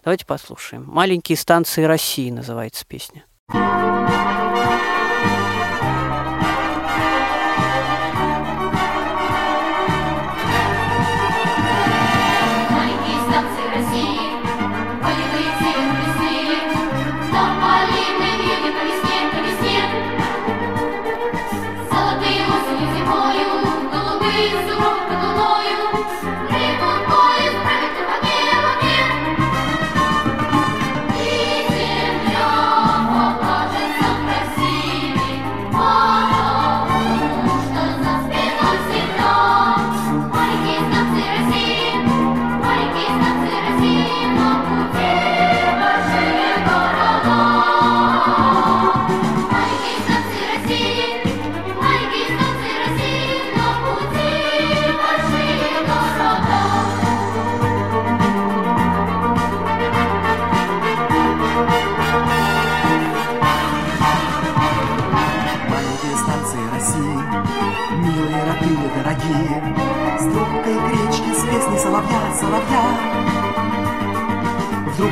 [0.03, 0.85] Давайте послушаем.
[0.87, 3.25] «Маленькие станции России» называется песня.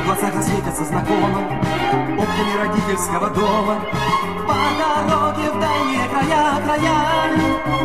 [0.07, 1.41] Глазах засветятся знакомо
[2.17, 3.81] окнами родительского дома
[4.47, 7.76] по дороге в дальние края, края.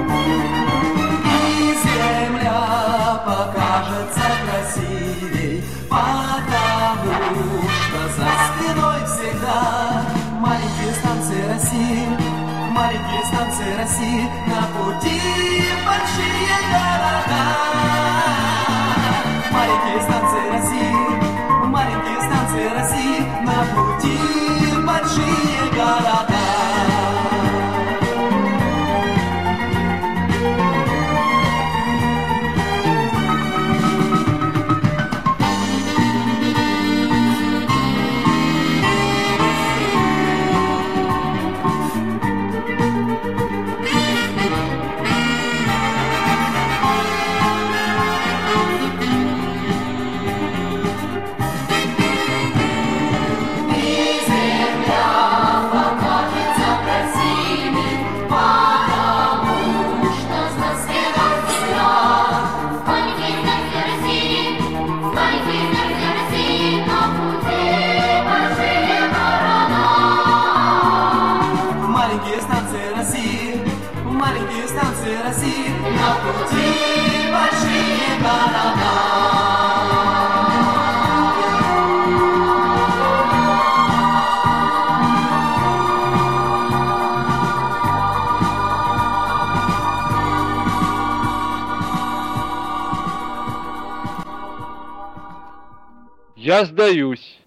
[96.63, 97.39] Я сдаюсь.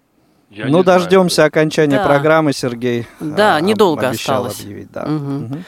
[0.50, 1.00] Я ну, не знаю.
[1.00, 2.04] дождемся окончания Да.
[2.04, 3.06] программы, Сергей.
[3.18, 4.60] Да, а, недолго осталось.
[4.60, 5.06] объявить, да.
[5.06, 5.36] Мгм.
[5.44, 5.64] Мгм.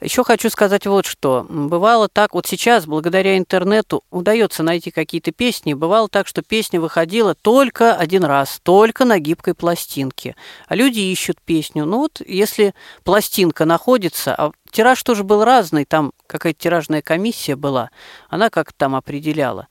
[0.00, 1.46] Еще хочу сказать вот что.
[1.48, 5.72] Бывало так, вот сейчас, благодаря интернету, удается найти какие-то песни.
[5.72, 10.36] Бывало так, что песня выходила только один раз, только на гибкой пластинке.
[10.68, 11.86] А люди ищут песню.
[11.86, 12.74] Ну вот, если
[13.04, 17.88] пластинка находится, а тираж тоже был разный, там какая-то тиражная комиссия была,
[18.28, 19.66] она как-то там определяла.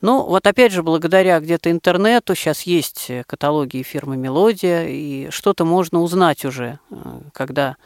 [0.00, 5.64] Ну, вот опять же, благодаря где-то интернету сейчас есть э, каталоги фирмы «Мелодия», и что-то
[5.64, 6.94] можно узнать уже, э,
[7.32, 7.76] когда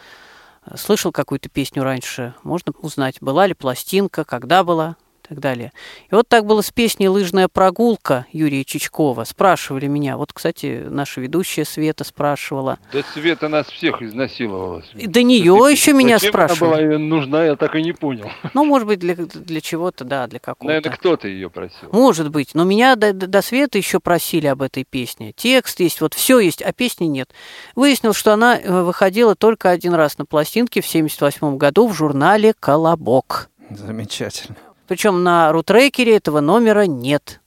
[0.77, 4.97] слышал какую-то песню раньше, можно узнать, была ли пластинка, когда была
[5.33, 5.73] так далее.
[6.11, 9.25] И вот так было с песней «Лыжная прогулка» Юрия Чичкова.
[9.25, 10.17] Спрашивали меня.
[10.17, 12.79] Вот, кстати, наша ведущая Света спрашивала.
[12.93, 14.83] До Света нас всех изнасиловала.
[14.95, 16.71] И до нее еще меня Зачем она спрашивали.
[16.71, 18.31] была ей нужна, я так и не понял.
[18.55, 20.67] Ну, может быть, для, для чего-то, да, для какого-то.
[20.67, 21.89] Наверное, кто-то ее просил.
[21.91, 25.33] Может быть, но меня до, до, Света еще просили об этой песне.
[25.35, 27.31] Текст есть, вот все есть, а песни нет.
[27.75, 32.55] Выяснилось, что она э, выходила только один раз на пластинке в 78 году в журнале
[32.61, 33.49] «Колобок».
[33.71, 34.57] Замечательно.
[34.93, 37.41] Причем на рутрекере этого номера нет.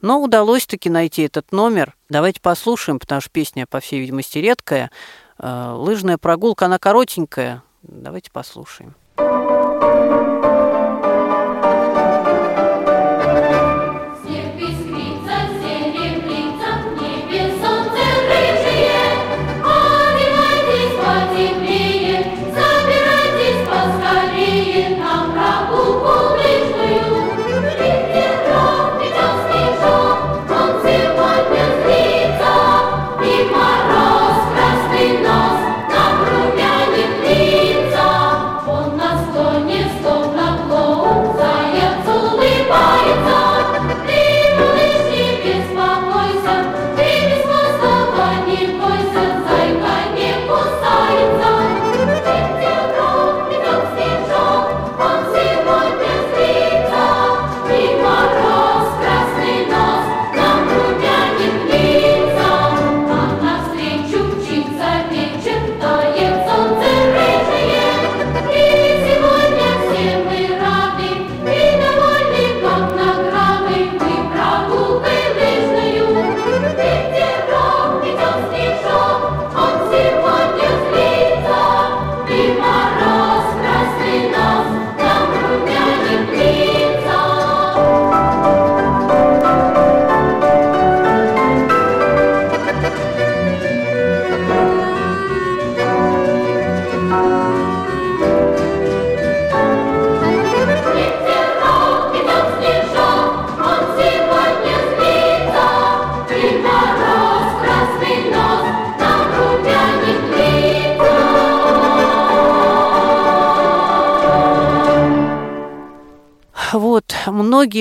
[0.00, 1.96] Но удалось таки найти этот номер.
[2.08, 4.90] Давайте послушаем, потому что песня, по всей видимости, редкая.
[5.38, 7.62] Э, Лыжная прогулка, она коротенькая.
[7.82, 8.96] Давайте послушаем.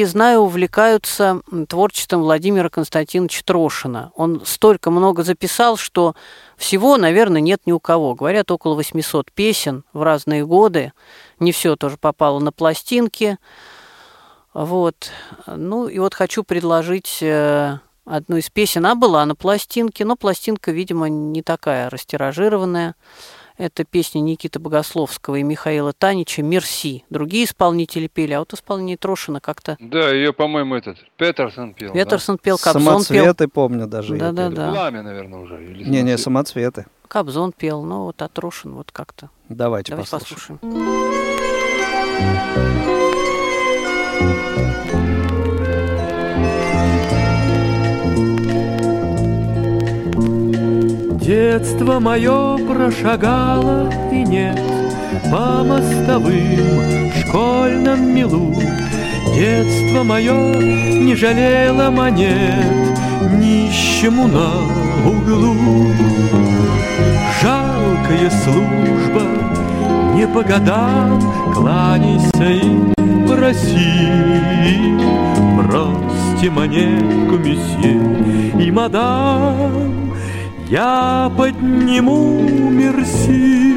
[0.09, 4.11] Знаю, увлекаются творчеством Владимира Константиновича Трошина.
[4.15, 6.15] Он столько много записал, что
[6.57, 8.15] всего, наверное, нет ни у кого.
[8.15, 10.91] Говорят, около 800 песен в разные годы.
[11.39, 13.37] Не все тоже попало на пластинки.
[14.53, 15.11] Вот.
[15.47, 18.85] Ну, и вот хочу предложить э, одну из песен.
[18.85, 22.95] Она была на пластинке, но пластинка, видимо, не такая растиражированная.
[23.59, 27.03] Это песня Никиты Богословского и Михаила Танича «Мерси».
[27.09, 29.75] Другие исполнители пели, а вот исполнение Трошина как-то...
[29.81, 31.89] Да, ее, по-моему, этот Петерсон пел.
[31.89, 31.99] да?
[31.99, 33.03] Петерсон пел, Кобзон пел.
[33.03, 34.15] Самоцветы, помню, даже.
[34.15, 34.67] Да-да-да.
[34.67, 34.71] Да.
[34.71, 35.57] Пламя, наверное, уже.
[35.57, 36.75] Не-не, самоцвет.
[36.75, 36.85] самоцветы.
[37.09, 39.29] Кобзон пел, ну вот а Трошин вот как-то.
[39.49, 40.59] Давайте, Давайте послушаем.
[40.59, 41.29] послушаем.
[51.29, 54.59] Детство мое прошагало и нет
[55.31, 58.55] По мостовым в школьном милу
[59.35, 62.97] Детство мое не жалело монет
[63.33, 64.53] Нищему на
[65.07, 65.55] углу.
[67.43, 69.21] Жалкая служба
[70.15, 71.21] не по годам
[71.53, 74.97] Кланяйся и проси.
[75.57, 79.88] Бросьте монетку, месье и мадам
[80.69, 83.69] я подниму мерси.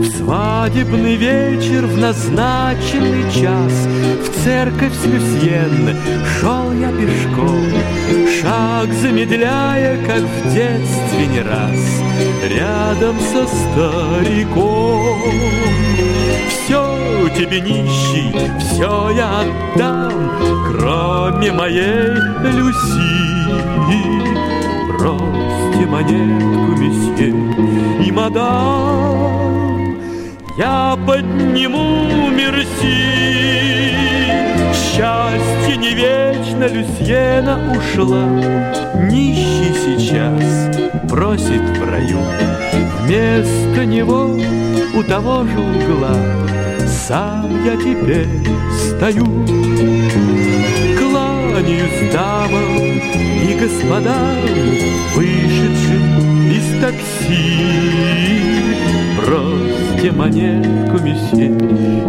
[0.00, 3.72] В свадебный вечер в назначенный час
[4.22, 5.96] В церковь с Люсьен
[6.40, 8.01] шел я пешком
[8.40, 12.02] Шаг замедляя, как в детстве не раз
[12.48, 15.22] Рядом со стариком
[16.64, 20.12] все тебе нищий, все я отдам,
[20.68, 22.14] кроме моей
[22.56, 23.12] Люси.
[24.88, 27.34] Бросьте монетку, месье
[28.06, 29.96] и мадам,
[30.56, 34.01] я подниму мерси.
[34.94, 38.28] Счастье не вечно, Люсьена ушла,
[39.10, 40.76] нищий сейчас
[41.08, 42.18] просит в раю.
[43.00, 44.38] Вместо него
[44.94, 46.14] у того же угла
[46.86, 48.28] сам я теперь
[48.78, 49.24] стою.
[50.98, 54.36] Кланяюсь дамам и господам,
[55.14, 57.62] вышедшим из такси.
[59.16, 61.48] Бросьте монетку, месье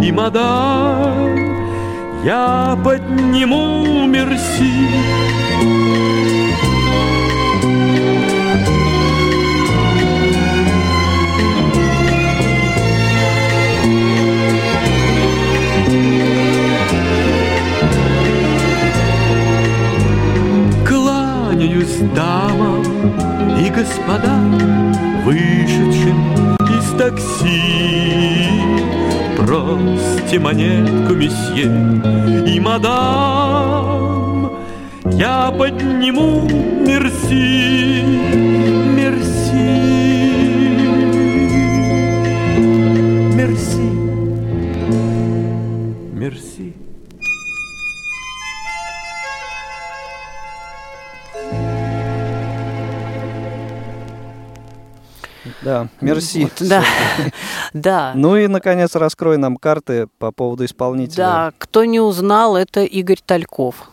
[0.05, 1.62] и мадам,
[2.24, 4.71] я подниму мерси.
[20.88, 22.84] Кланяюсь дамам
[23.59, 24.93] и господам,
[25.26, 28.62] вышедшим из такси.
[29.45, 31.65] Бросьте монетку, месье
[32.47, 34.53] и мадам,
[35.03, 36.47] я подниму
[36.87, 38.01] мерси,
[38.95, 39.83] мерси,
[43.35, 43.89] мерси,
[46.13, 46.73] мерси.
[55.61, 56.43] Да, мерси.
[56.43, 56.83] Вот, да,
[57.74, 58.13] да.
[58.15, 61.17] Ну и, наконец, раскрой нам карты по поводу исполнителя.
[61.17, 63.89] Да, кто не узнал, это Игорь Тальков.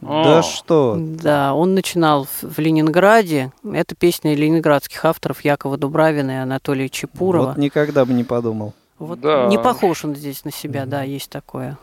[0.00, 0.96] Да О, что?
[0.98, 3.52] Да, он начинал в- Ленинграде.
[3.64, 7.46] Это песня ленинградских авторов Якова Дубравина и Анатолия Чепурова.
[7.48, 8.74] Вот никогда бы не подумал.
[8.98, 9.46] Вот Да.
[9.46, 11.78] не похож он здесь на себя, да, есть такое.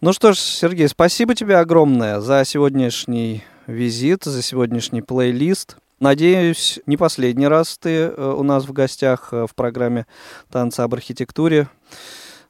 [0.00, 5.76] Ну что ж, Сергей, спасибо тебе огромное за сегодняшний визит, за сегодняшний плейлист.
[5.98, 10.06] Надеюсь, не последний раз ты э, у нас в гостях э, в программе
[10.50, 11.68] «Танцы об архитектуре».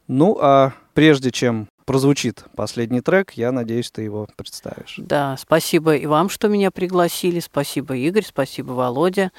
[0.09, 4.97] Ну, а прежде чем прозвучит последний трек, я надеюсь, ты его представишь.
[4.99, 7.39] Да, спасибо и вам, что меня пригласили.
[7.39, 9.31] Спасибо, Игорь, спасибо, Володя.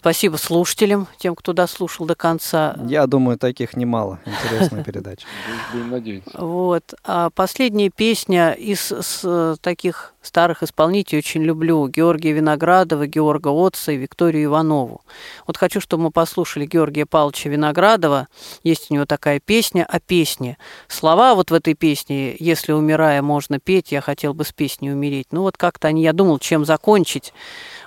[0.00, 2.74] Спасибо слушателям, тем, кто дослушал до конца.
[2.86, 4.18] Я думаю, таких немало.
[4.24, 5.26] Интересная передача.
[5.74, 6.30] Будем надеяться.
[6.38, 6.94] Вот.
[7.04, 11.86] А последняя песня из с, таких старых исполнителей очень люблю.
[11.86, 15.02] Георгия Виноградова, Георга Отца и Викторию Иванову.
[15.46, 18.28] Вот хочу, чтобы мы послушали Георгия Павловича Виноградова.
[18.64, 20.56] Есть у него такая песня о песне.
[20.88, 25.26] Слова вот в этой песне «Если умирая можно петь, я хотел бы с песней умереть».
[25.30, 27.34] Ну вот как-то они, я думал, чем закончить.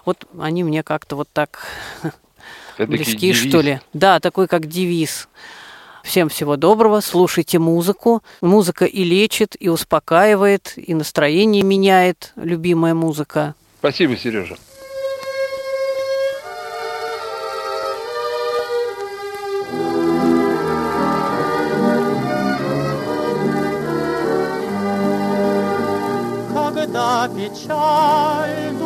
[0.05, 1.65] Вот они мне как-то вот так
[2.77, 3.49] это близки, девиз.
[3.49, 3.79] что ли.
[3.93, 5.27] Да, такой как девиз.
[6.03, 8.21] Всем всего доброго, слушайте музыку.
[8.41, 13.55] Музыка и лечит, и успокаивает, и настроение меняет, любимая музыка.
[13.79, 14.57] Спасибо, Сережа.
[26.53, 28.82] Когда печаль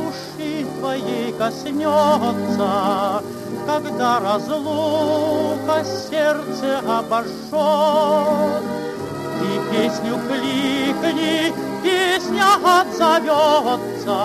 [0.97, 3.23] твоей коснется,
[3.65, 8.63] когда разлука сердце обожжет.
[9.39, 14.19] Ты песню кликни, песня отзовется,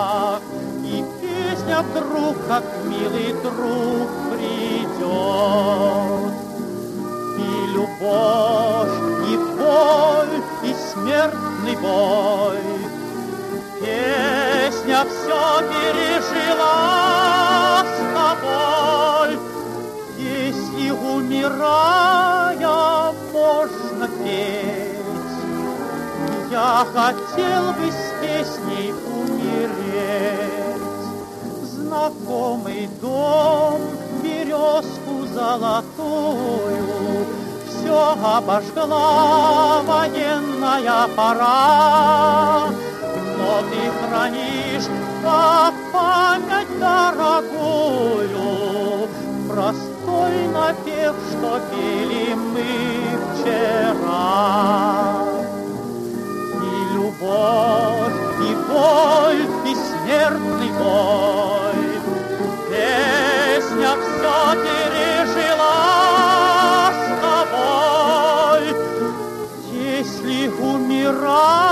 [0.85, 5.03] и песня вдруг, как милый друг, придет.
[7.39, 7.41] И
[7.75, 8.99] любовь,
[9.29, 12.92] и боль, и смертный бой,
[13.83, 16.75] Песня все пережила
[17.83, 19.31] с тобой,
[20.17, 22.63] Если умирая
[23.33, 25.37] можно петь,
[26.49, 30.53] Я хотел бы с песней умереть.
[31.65, 33.81] Знакомый дом,
[34.23, 36.77] березку золотую,
[37.69, 42.71] Все обожгла военная пора,
[43.61, 44.89] ты хранишь
[45.23, 48.49] как память дорогую.
[49.49, 52.73] Простой напев, что пели мы
[53.35, 54.33] вчера.
[56.63, 61.83] И любовь, и боль, и смертный бой.
[62.71, 65.79] Песня все пережила
[66.91, 68.65] с тобой.
[69.73, 71.72] Если умирая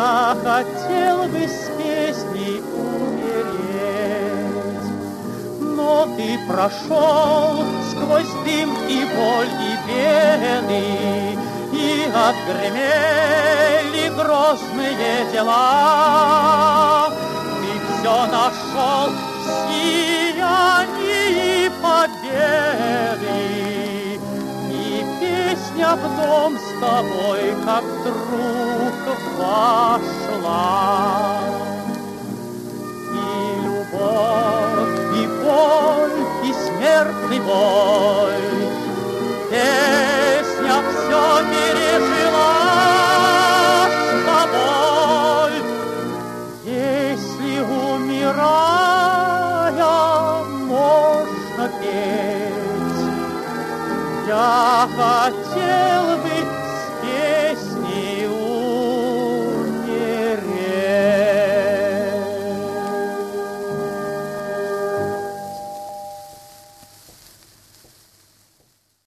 [0.00, 3.36] Я хотел бы с песней умереть,
[5.60, 10.84] но ты прошел сквозь дым и боль и беды,
[11.74, 17.10] и отгремели грозные дела.
[17.60, 19.12] Ты все нашел в
[19.68, 23.40] сиянии победы,
[25.40, 28.94] песня в дом с тобой, как друг
[29.38, 30.60] вошла.
[33.12, 33.24] И
[33.64, 38.42] любовь, и боль, и смертный бой,
[39.50, 41.79] Песня все пережила
[54.30, 56.29] я хотел бы